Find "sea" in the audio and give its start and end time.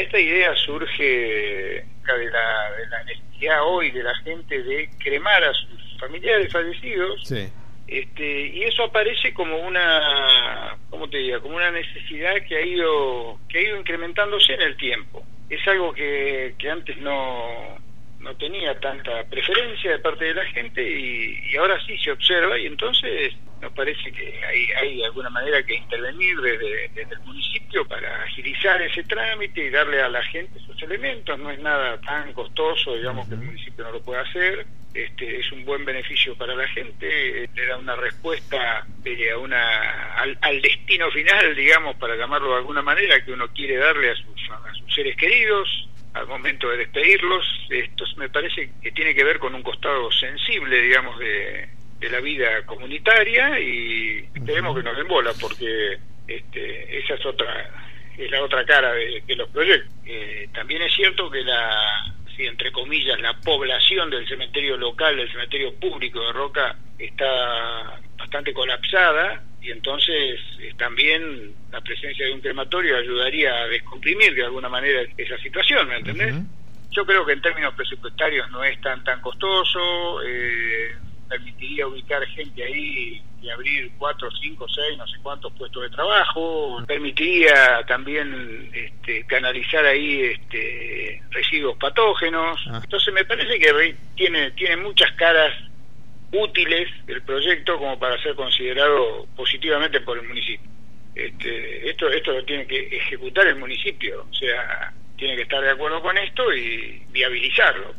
104.34-104.92